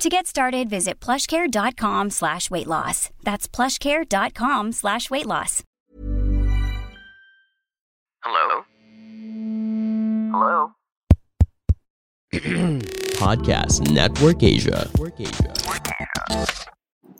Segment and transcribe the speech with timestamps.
[0.00, 3.10] To get started, visit plushcare.com slash weight loss.
[3.22, 5.62] That's plushcare.com slash weight loss.
[8.24, 8.64] Hello?
[10.32, 10.72] Hello?
[13.20, 14.88] Podcast Network Asia.
[14.88, 15.20] Network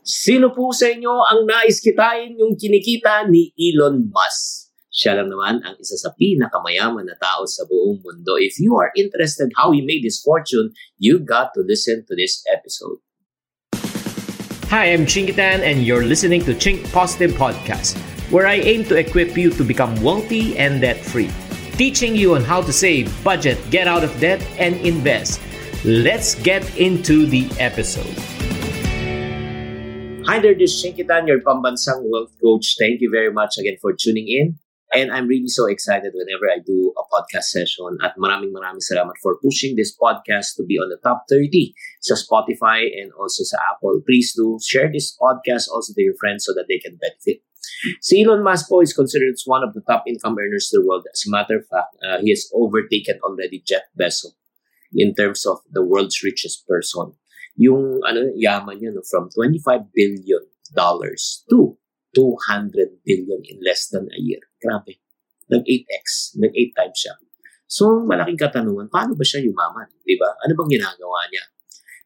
[0.00, 4.69] Sino po sa inyo ang nais kitain yung kinikita ni Elon Musk?
[4.90, 8.34] Siya lang naman ang isa sa pinakamayaman na tao sa buong mundo.
[8.34, 12.42] If you are interested how he made his fortune, you got to listen to this
[12.50, 12.98] episode.
[14.66, 18.02] Hi, I'm Chinkitan, and you're listening to Chink Positive Podcast,
[18.34, 21.30] where I aim to equip you to become wealthy and debt free,
[21.78, 25.38] teaching you on how to save, budget, get out of debt, and invest.
[25.86, 28.10] Let's get into the episode.
[30.26, 32.74] Hi there, this is Shinkitan, your pambansang wealth coach.
[32.74, 34.58] Thank you very much again for tuning in.
[34.92, 37.98] And I'm really so excited whenever I do a podcast session.
[38.02, 42.18] At maraming maraming salamat for pushing this podcast to be on the top 30 sa
[42.18, 44.02] Spotify and also sa Apple.
[44.02, 47.46] Please do share this podcast also to your friends so that they can benefit.
[48.02, 50.86] Si Elon Musk po is considered as one of the top income earners in the
[50.86, 51.06] world.
[51.06, 54.34] As a matter of fact, uh, he has overtaken already Jeff Bezos
[54.90, 57.14] in terms of the world's richest person.
[57.54, 60.42] Yung ano yaman niya no, from 25 billion
[60.74, 61.78] dollars to
[62.14, 64.49] 200 billion in less than a year.
[64.60, 65.00] Grabe.
[65.50, 66.36] Nag-8x.
[66.38, 67.14] Nag-8 times siya.
[67.64, 69.88] So, malaking katanungan, paano ba siya yumaman?
[70.04, 70.30] Di ba?
[70.44, 71.44] Ano bang ginagawa niya?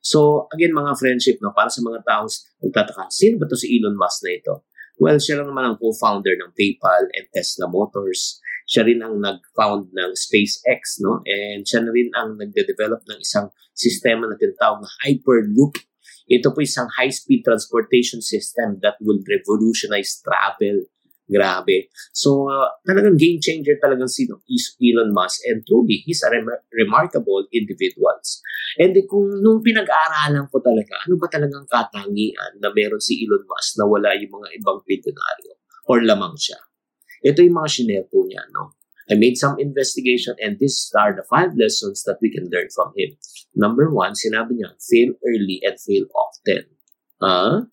[0.04, 2.28] So, again, mga friendship, no, para sa mga taong
[2.60, 4.54] nagtataka, sino ba to si Elon Musk na ito?
[5.00, 8.38] Well, siya lang naman ang co-founder ng PayPal and Tesla Motors.
[8.68, 11.24] Siya rin ang nag-found ng SpaceX, no?
[11.24, 15.80] And siya na rin ang nagde-develop ng isang sistema na tinatawag na Hyperloop
[16.24, 20.88] ito po isang high-speed transportation system that will revolutionize travel.
[21.24, 21.88] Grabe.
[22.12, 27.48] So, uh, talagang game changer talagang si Elon Musk and truly, he's a rem- remarkable
[27.48, 28.44] individuals.
[28.76, 33.48] And eh, kung nung pinag-aaralan ko talaga, ano ba talagang katangian na meron si Elon
[33.48, 35.52] Musk na wala yung mga ibang bilyonaryo
[35.88, 36.60] or lamang siya?
[37.24, 38.76] Ito yung mga sinepo niya, no?
[39.08, 42.92] I made some investigation and these are the five lessons that we can learn from
[42.96, 43.16] him.
[43.52, 46.68] Number one, sinabi niya, fail early and fail often.
[47.20, 47.68] Huh?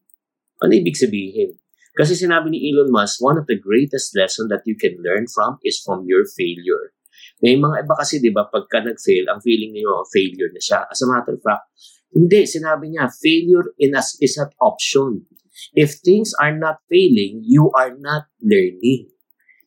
[0.60, 1.61] Ano ibig sabihin?
[1.98, 5.60] Kasi sinabi ni Elon Musk, one of the greatest lesson that you can learn from
[5.64, 6.96] is from your failure.
[7.44, 10.88] May mga iba kasi, di ba, pagka nag-fail, ang feeling niyo, failure na siya.
[10.88, 11.68] As a matter of fact,
[12.14, 15.28] hindi, sinabi niya, failure in us is an option.
[15.76, 19.12] If things are not failing, you are not learning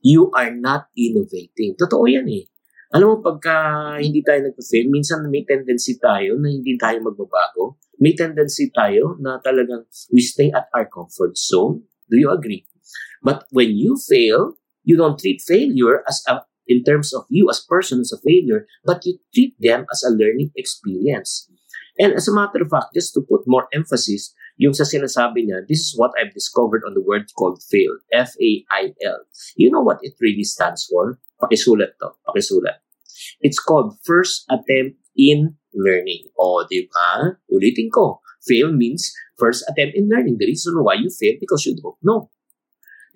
[0.05, 1.73] you are not innovating.
[1.81, 2.45] Totoo yan eh.
[2.95, 3.57] Alam mo, pagka
[3.99, 7.81] hindi tayo nagpa-fail, minsan may tendency tayo na hindi tayo magbabago.
[7.99, 11.89] May tendency tayo na talagang we stay at our comfort zone.
[12.15, 12.63] Do you agree?
[13.27, 14.55] But when you fail,
[14.85, 18.67] you don't treat failure as a, in terms of you as person as a failure,
[18.85, 21.51] but you treat them as a learning experience.
[21.99, 25.67] And as a matter of fact, just to put more emphasis, yung sa sinasabi niya,
[25.67, 27.99] this is what I've discovered on the word called fail.
[28.13, 29.19] F-A-I-L.
[29.57, 31.19] You know what it really stands for?
[31.43, 32.15] Pakisulat to.
[32.31, 32.79] Pakisulat.
[33.43, 36.31] It's called first attempt in learning.
[36.39, 37.39] O, di ba?
[37.51, 38.23] Ulitin ko.
[38.45, 40.37] Fail means first attempt in learning.
[40.39, 42.31] The reason why you fail because you don't know.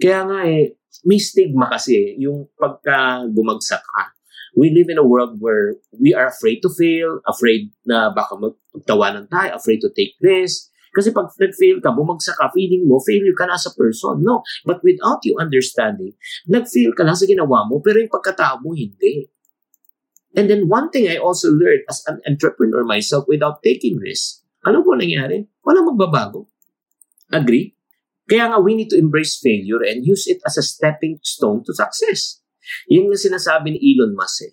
[0.00, 0.74] Kaya nga eh,
[1.04, 4.04] may stigma kasi yung pagka bumagsak ka.
[4.56, 9.28] We live in a world where we are afraid to fail, afraid na baka magtawanan
[9.30, 13.46] tayo, afraid to take risks, kasi pag nag-fail ka, bumagsak ka, feeling mo, failure ka
[13.46, 14.24] na as a person.
[14.24, 14.42] No.
[14.64, 16.16] But without you understanding,
[16.48, 19.28] nag-fail ka lang sa ginawa mo, pero yung pagkatao mo, hindi.
[20.34, 24.84] And then one thing I also learned as an entrepreneur myself without taking risks, ano
[24.84, 25.42] po nangyari?
[25.64, 26.46] Walang magbabago.
[27.32, 27.72] Agree?
[28.28, 31.72] Kaya nga, we need to embrace failure and use it as a stepping stone to
[31.72, 32.44] success.
[32.92, 34.52] Yun yung sinasabi ni Elon Musk eh.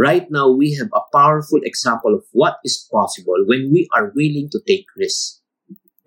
[0.00, 4.48] Right now, we have a powerful example of what is possible when we are willing
[4.56, 5.44] to take risks.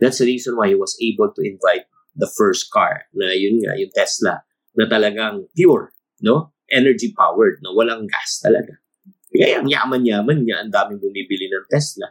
[0.01, 1.85] That's the reason why he was able to invite
[2.17, 4.41] the first car na yun nga, yung Tesla,
[4.73, 5.93] na talagang pure,
[6.25, 6.57] no?
[6.73, 7.77] Energy powered, no?
[7.77, 8.81] Walang gas talaga.
[9.29, 12.09] Kaya ang yaman-yaman niya, ang daming bumibili ng Tesla.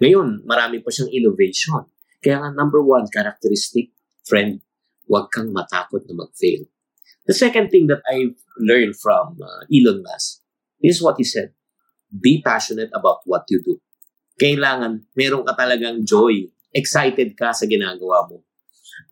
[0.00, 1.84] Ngayon, marami pa siyang innovation.
[2.24, 3.92] Kaya nga, number one characteristic,
[4.24, 4.64] friend,
[5.04, 6.64] huwag kang matakot na mag-fail.
[7.28, 10.40] The second thing that I learned from uh, Elon Musk
[10.80, 11.52] is what he said.
[12.08, 13.76] Be passionate about what you do.
[14.40, 18.40] Kailangan meron ka talagang joy excited ka sa ginagawa mo.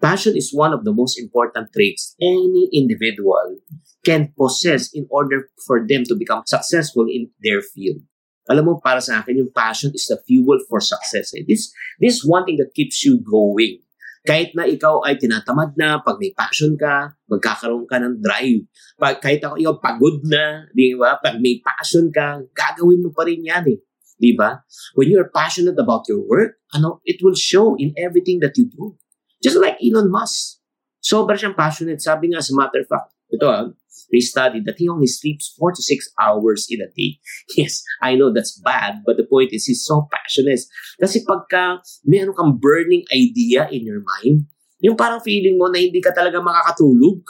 [0.00, 3.60] Passion is one of the most important traits any individual
[4.04, 8.00] can possess in order for them to become successful in their field.
[8.48, 11.36] Alam mo, para sa akin, yung passion is the fuel for success.
[11.36, 11.44] Eh.
[11.44, 11.68] This,
[12.00, 13.84] this one thing that keeps you going.
[14.24, 18.64] Kahit na ikaw ay tinatamad na, pag may passion ka, magkakaroon ka ng drive.
[18.96, 21.20] Pag, kahit ako, ikaw pagod na, di ba?
[21.20, 23.78] Pag may passion ka, gagawin mo pa rin yan eh.
[24.18, 24.64] Di ba?
[24.98, 28.98] When you're passionate about your work, ano, it will show in everything that you do.
[29.38, 30.58] Just like Elon Musk.
[30.98, 32.02] Sobra siyang passionate.
[32.02, 33.68] Sabi nga, as a matter of fact, ito ah,
[34.08, 37.20] they studied that he only sleeps four to six hours in a day.
[37.56, 40.64] Yes, I know that's bad, but the point is he's so passionate.
[40.96, 44.48] Kasi pagka meron kang burning idea in your mind,
[44.80, 47.20] yung parang feeling mo na hindi ka talaga makakatulog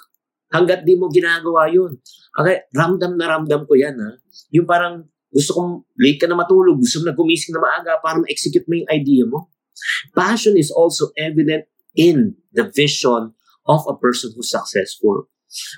[0.53, 1.97] hanggat di mo ginagawa yun.
[2.39, 4.11] Okay, ramdam na ramdam ko yan ha.
[4.55, 8.21] Yung parang gusto kong late ka na matulog, gusto mo na gumising na maaga para
[8.21, 9.53] ma-execute mo yung idea mo.
[10.17, 13.37] Passion is also evident in the vision
[13.69, 15.29] of a person who's successful.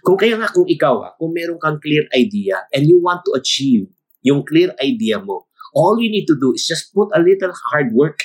[0.03, 3.39] Kung kaya nga kung ikaw, ah, kung meron kang clear idea and you want to
[3.39, 3.87] achieve
[4.21, 7.95] yung clear idea mo, all you need to do is just put a little hard
[7.95, 8.21] work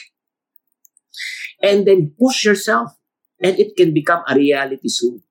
[1.61, 2.97] and then push yourself
[3.39, 5.21] and it can become a reality soon.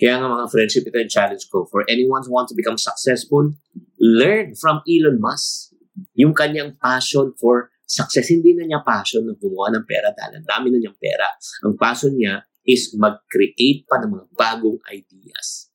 [0.00, 1.68] Kaya nga mga friendship, ito yung challenge ko.
[1.68, 3.52] For anyone who wants to become successful,
[4.00, 5.76] learn from Elon Musk.
[6.16, 8.32] Yung kanyang passion for success.
[8.32, 11.28] Hindi na niya passion na gumawa ng pera dahil ang dami na niyang pera.
[11.66, 15.70] Ang passion niya is mag-create pa ng mga bagong ideas.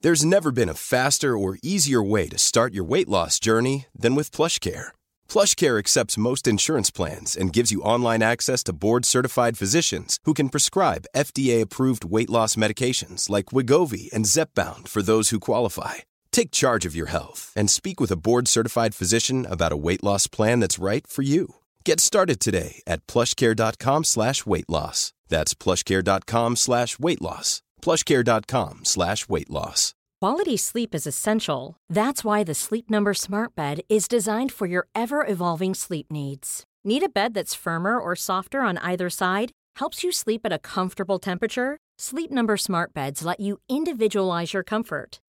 [0.00, 4.14] There's never been a faster or easier way to start your weight loss journey than
[4.14, 4.94] with PlushCare.
[5.28, 10.50] PlushCare accepts most insurance plans and gives you online access to board-certified physicians who can
[10.50, 15.94] prescribe FDA-approved weight loss medications like Wigovi and Zepbound for those who qualify.
[16.30, 20.28] Take charge of your health and speak with a board-certified physician about a weight loss
[20.28, 21.56] plan that's right for you.
[21.88, 25.14] Get started today at plushcare.com slash weight loss.
[25.30, 27.62] That's plushcare.com slash weight loss.
[27.80, 29.94] Plushcare.com slash weight loss.
[30.20, 31.76] Quality sleep is essential.
[31.88, 36.64] That's why the Sleep Number Smart Bed is designed for your ever evolving sleep needs.
[36.84, 39.52] Need a bed that's firmer or softer on either side?
[39.76, 41.78] Helps you sleep at a comfortable temperature?
[41.98, 45.20] Sleep Number Smart Beds let you individualize your comfort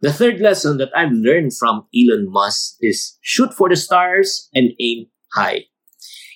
[0.00, 4.72] The third lesson that I've learned from Elon Musk is shoot for the stars and
[4.78, 5.72] aim high.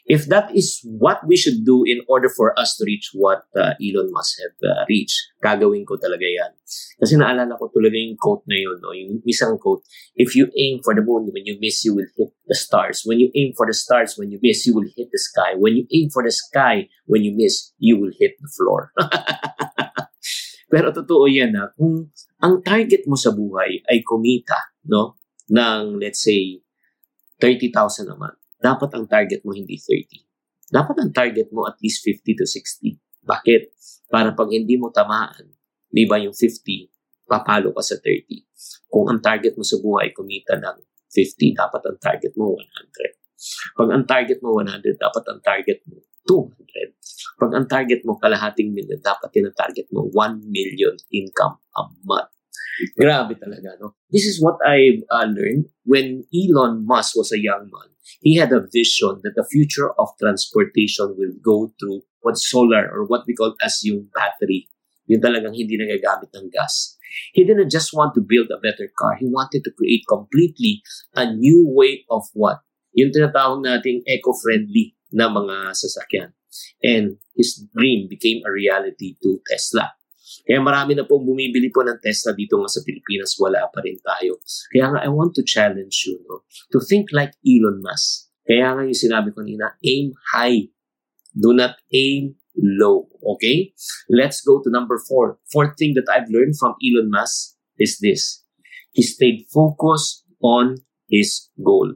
[0.07, 3.77] If that is what we should do in order for us to reach what uh,
[3.79, 6.51] Elon Musk have uh, reached, gagawin ko talaga yan.
[6.99, 8.97] Kasi naalala ko talaga yung quote na yun, no?
[8.97, 9.85] yung isang quote,
[10.17, 13.05] if you aim for the moon, when you miss, you will hit the stars.
[13.05, 15.53] When you aim for the stars, when you miss, you will hit the sky.
[15.55, 18.91] When you aim for the sky, when you miss, you will hit the floor.
[20.73, 24.57] Pero totoo yan na, kung ang target mo sa buhay ay kumita,
[24.89, 25.21] no,
[25.53, 26.61] ng let's say
[27.41, 30.25] 30,000 a month, dapat ang target mo hindi 30.
[30.71, 32.97] Dapat ang target mo at least 50 to 60.
[33.25, 33.63] Bakit?
[34.09, 35.53] Para pag hindi mo tamaan,
[35.91, 38.89] di ba yung 50, papalo ka sa 30.
[38.91, 40.79] Kung ang target mo sa buhay kumita ng
[41.11, 43.21] 50, dapat ang target mo 100.
[43.75, 47.41] Pag ang target mo 100, dapat ang target mo 200.
[47.41, 51.83] Pag ang target mo kalahating million, dapat din ang target mo 1 million income a
[52.05, 52.33] month.
[52.97, 53.97] Grabe talaga, no?
[54.09, 57.89] This is what I uh, learned when Elon Musk was a young man.
[58.25, 63.05] He had a vision that the future of transportation will go through what solar or
[63.05, 64.69] what we call as yung battery.
[65.09, 66.97] Yung talagang hindi nagagamit ng gas.
[67.33, 69.17] He didn't just want to build a better car.
[69.19, 70.81] He wanted to create completely
[71.17, 72.63] a new way of what?
[72.95, 76.31] Yung tinatawag nating eco-friendly na mga sasakyan.
[76.83, 79.95] And his dream became a reality to Tesla.
[80.47, 83.99] Kaya marami na pong bumibili po ng Tesla dito nga sa Pilipinas, wala pa rin
[83.99, 84.39] tayo.
[84.71, 88.31] Kaya nga, I want to challenge you no, to think like Elon Musk.
[88.47, 90.71] Kaya nga yung sinabi ko nina, aim high.
[91.35, 93.07] Do not aim low.
[93.23, 93.75] Okay?
[94.11, 95.39] Let's go to number four.
[95.51, 98.43] Fourth thing that I've learned from Elon Musk is this.
[98.91, 101.95] He stayed focused on his goal.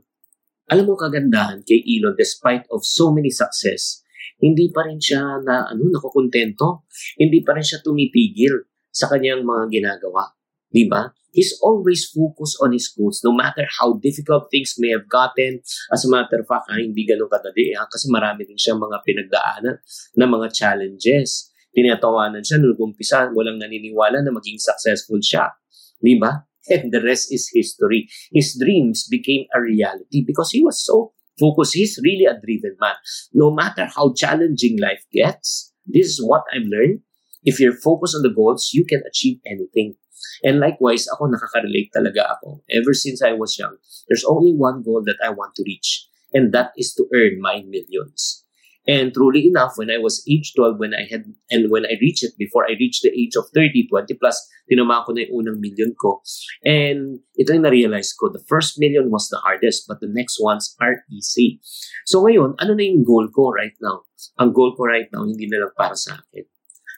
[0.73, 4.05] Alam mo kagandahan kay Elon despite of so many success,
[4.41, 6.89] hindi pa rin siya na ano nakukontento.
[7.21, 10.31] Hindi pa rin siya tumitigil sa kanyang mga ginagawa.
[10.69, 11.07] Di ba?
[11.35, 15.59] He's always focused on his goals no matter how difficult things may have gotten.
[15.91, 19.03] As a matter of fact, ha, hindi ganun kadali ha, kasi marami din siya mga
[19.03, 19.77] pinagdaanan
[20.15, 21.51] na mga challenges.
[21.75, 25.51] Tinatawanan siya nung umpisa, walang naniniwala na maging successful siya.
[25.99, 26.39] Di ba?
[26.69, 28.09] And the rest is history.
[28.33, 31.75] His dreams became a reality because he was so focused.
[31.75, 32.95] He's really a driven man.
[33.33, 37.01] No matter how challenging life gets, this is what I've learned.
[37.45, 39.97] If you're focused on the goals, you can achieve anything.
[40.43, 42.65] And likewise, ako nakaka-relate talaga ako.
[42.73, 43.77] Ever since I was young,
[44.09, 47.61] there's only one goal that I want to reach, and that is to earn my
[47.69, 48.44] millions.
[48.87, 52.23] And truly enough, when I was age 12, when I had, and when I reached
[52.23, 54.37] it, before I reached the age of 30, 20 plus,
[54.69, 56.21] tinama ko na yung unang million ko.
[56.65, 60.77] And ito yung na-realize ko, the first million was the hardest, but the next ones
[60.85, 61.65] are easy.
[62.05, 64.05] So ngayon, ano na yung goal ko right now?
[64.37, 66.45] Ang goal ko right now, hindi na lang para sa akin.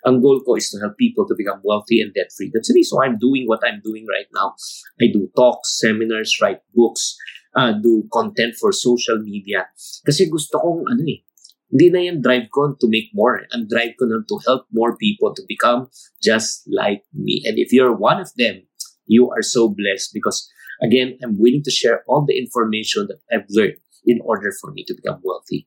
[0.06, 2.50] Ang goal ko is to help people to become wealthy and debt-free.
[2.54, 4.54] That's the reason why I'm doing what I'm doing right now.
[5.02, 7.18] I do talks, seminars, write books,
[7.58, 9.66] uh, do content for social media.
[10.06, 11.26] Kasi gusto kong, ano eh,
[11.70, 13.42] hindi na yung drive ko to make more.
[13.52, 15.90] Ang drive ko na to help more people to become
[16.22, 17.42] just like me.
[17.44, 18.62] And if you're one of them,
[19.06, 20.46] you are so blessed because,
[20.82, 24.84] again, I'm willing to share all the information that I've learned in order for me
[24.86, 25.66] to become wealthy.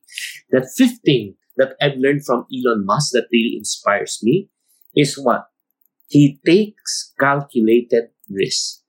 [0.50, 4.48] That fifth thing that I've learned from Elon Musk that really inspires me
[4.96, 5.44] is what?
[6.08, 8.82] He takes calculated risks.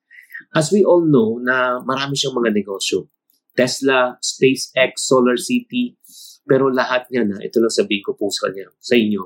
[0.55, 3.07] As we all know na marami siyang mga negosyo.
[3.51, 5.99] Tesla, SpaceX, Solar City,
[6.51, 9.23] pero lahat niya na, ito lang sabihin ko po sa kanya, sa inyo,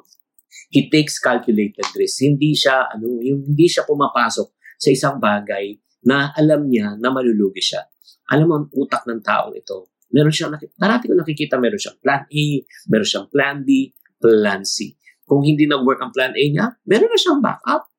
[0.70, 2.22] he takes calculated risk.
[2.22, 5.74] Hindi siya, ano, yung hindi siya pumapasok sa isang bagay
[6.06, 7.82] na alam niya na malulugi siya.
[8.30, 12.30] Alam mo, ang utak ng taong ito, meron siyang, parati ko nakikita, meron siyang plan
[12.30, 12.46] A,
[12.94, 13.90] meron siyang plan B,
[14.22, 14.94] plan C.
[15.26, 17.90] Kung hindi nag-work ang plan A niya, meron na siyang backup.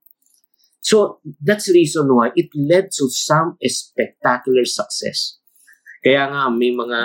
[0.87, 5.42] So, that's the reason why it led to some spectacular success.
[5.99, 7.00] Kaya nga, may mga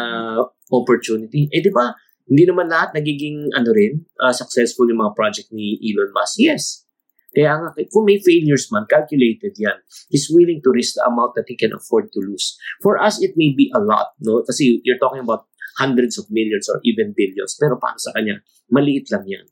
[0.70, 1.50] opportunity.
[1.50, 1.90] Eh, di ba,
[2.32, 6.40] hindi naman lahat nagiging ano rin, uh, successful yung mga project ni Elon Musk.
[6.40, 6.88] Yes.
[7.36, 9.76] Kaya nga, kung may failures man, calculated yan.
[10.08, 12.56] He's willing to risk the amount that he can afford to lose.
[12.80, 14.44] For us, it may be a lot, no?
[14.48, 15.48] Kasi you're talking about
[15.80, 17.56] hundreds of millions or even billions.
[17.60, 19.48] Pero para sa kanya, maliit lang yan.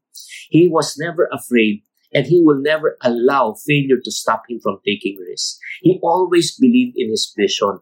[0.51, 5.15] He was never afraid and he will never allow failure to stop him from taking
[5.19, 5.59] risks.
[5.83, 7.79] He always believed in his vision.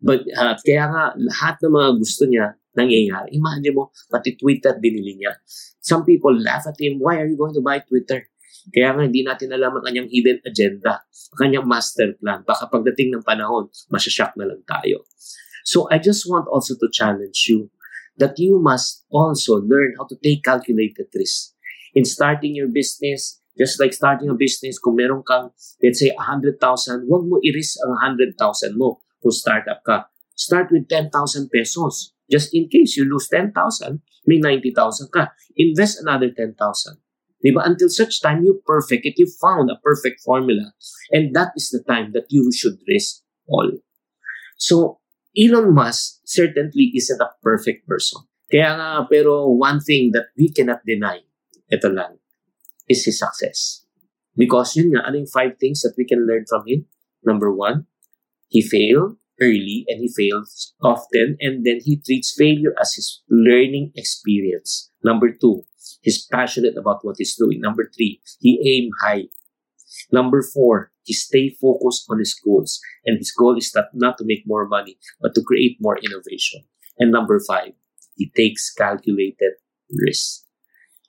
[0.00, 3.34] But uh, kaya nga, lahat ng mga gusto niya, nangyayari.
[3.34, 5.34] Imagine mo, pati Twitter binili niya.
[5.80, 8.26] Some people laugh at him, why are you going to buy Twitter?
[8.72, 12.40] Kaya nga hindi natin alam ang kanyang hidden agenda, ang kanyang master plan.
[12.46, 15.04] Baka pagdating ng panahon, masyashock na lang tayo.
[15.68, 17.68] So I just want also to challenge you
[18.16, 21.52] that you must also learn how to take calculated risks.
[21.94, 25.50] In starting your business, just like starting a business, kung meron kang,
[25.82, 26.58] let's say, 100,000,
[27.06, 30.10] huwag mo i-risk ang 100,000 mo kung startup ka.
[30.34, 31.12] Start with 10,000
[31.50, 32.13] pesos.
[32.30, 33.52] Just in case you lose 10,000,
[34.26, 35.32] may 90,000 ka.
[35.56, 36.56] Invest another 10,000.
[37.44, 37.60] Diba?
[37.64, 40.72] Until such time you perfect it, you found a perfect formula.
[41.12, 43.70] And that is the time that you should risk all.
[44.56, 45.00] So,
[45.36, 48.22] Elon Musk certainly isn't a perfect person.
[48.50, 51.20] Kaya nga, pero one thing that we cannot deny,
[51.68, 52.16] ito lang,
[52.88, 53.84] is his success.
[54.36, 56.86] Because yun nga, ano yung five things that we can learn from him?
[57.26, 57.90] Number one,
[58.54, 63.92] He failed early and he fails often, and then he treats failure as his learning
[63.94, 64.90] experience.
[65.02, 65.64] Number two,
[66.02, 67.60] he's passionate about what he's doing.
[67.60, 69.24] Number three, he aim high.
[70.12, 74.24] Number four, he stay focused on his goals, and his goal is not, not to
[74.24, 76.64] make more money, but to create more innovation.
[76.98, 77.72] And number five,
[78.16, 79.54] he takes calculated
[79.90, 80.44] risks.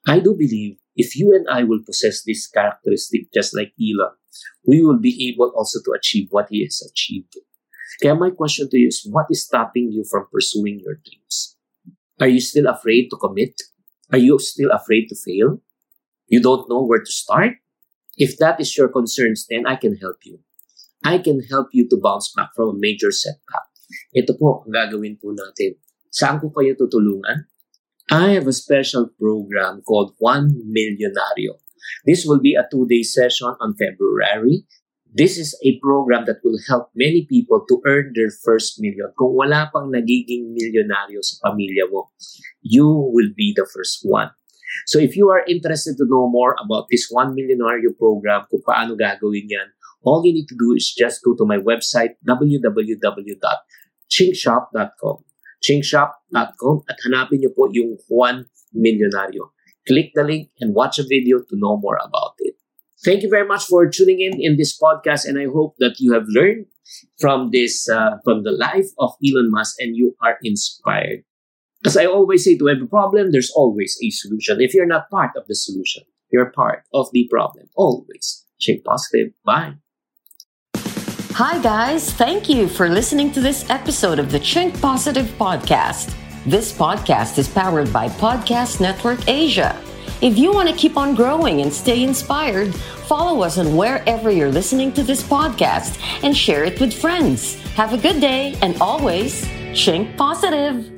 [0.07, 4.15] I do believe if you and I will possess this characteristic just like Elon,
[4.67, 7.37] we will be able also to achieve what he has achieved.
[8.01, 11.57] Kaya my question to you is, what is stopping you from pursuing your dreams?
[12.19, 13.55] Are you still afraid to commit?
[14.11, 15.61] Are you still afraid to fail?
[16.27, 17.59] You don't know where to start?
[18.17, 20.39] If that is your concerns, then I can help you.
[21.03, 23.67] I can help you to bounce back from a major setback.
[24.15, 25.77] Ito po ang gagawin po natin.
[26.09, 27.45] Saan ko kayo tutulungan?
[28.09, 31.61] I have a special program called One Millionario.
[32.05, 34.65] This will be a two-day session on February.
[35.15, 39.15] This is a program that will help many people to earn their first million.
[39.15, 42.11] Kung wala pang nagiging milyonaryo sa pamilya mo,
[42.59, 44.27] you will be the first one.
[44.91, 48.99] So if you are interested to know more about this One Millionario program, kung paano
[48.99, 49.71] gagawin yan,
[50.03, 55.17] all you need to do is just go to my website, www.chinkshop.com
[55.65, 59.49] chinkshop.com at hanapin niyo po yung Juan Millionario.
[59.85, 62.34] Click the link and watch a video to know more about.
[63.05, 66.13] Thank you very much for tuning in in this podcast, and I hope that you
[66.13, 66.65] have learned
[67.21, 71.23] from this uh, from the life of Elon Musk and you are inspired.
[71.85, 74.59] As I always say, to every problem, there's always a solution.
[74.59, 77.69] If you're not part of the solution, you're part of the problem.
[77.75, 78.43] Always.
[78.59, 79.33] Think positive.
[79.45, 79.75] Bye.
[81.37, 82.11] Hi, guys.
[82.11, 86.15] Thank you for listening to this episode of the Chink Positive Podcast.
[86.45, 89.79] This podcast is powered by Podcast Network Asia.
[90.21, 94.51] If you want to keep on growing and stay inspired, follow us on wherever you're
[94.51, 97.55] listening to this podcast and share it with friends.
[97.75, 99.43] Have a good day and always
[99.73, 100.89] Chink Positive.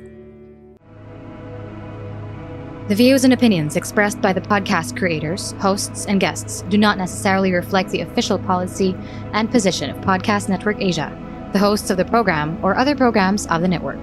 [2.88, 7.52] The views and opinions expressed by the podcast creators, hosts, and guests do not necessarily
[7.52, 8.96] reflect the official policy
[9.32, 11.10] and position of Podcast Network Asia,
[11.52, 14.02] the hosts of the program, or other programs of the network.